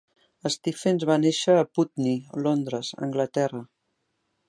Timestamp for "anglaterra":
3.09-3.67